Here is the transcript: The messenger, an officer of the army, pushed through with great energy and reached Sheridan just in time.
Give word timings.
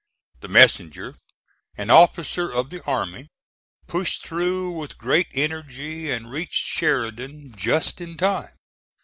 The 0.39 0.47
messenger, 0.47 1.19
an 1.77 1.91
officer 1.91 2.51
of 2.51 2.71
the 2.71 2.83
army, 2.85 3.27
pushed 3.85 4.25
through 4.25 4.71
with 4.71 4.97
great 4.97 5.27
energy 5.31 6.09
and 6.09 6.31
reached 6.31 6.53
Sheridan 6.53 7.53
just 7.55 8.01
in 8.01 8.17
time. 8.17 8.57